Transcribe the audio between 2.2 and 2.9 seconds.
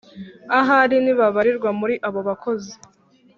bakozi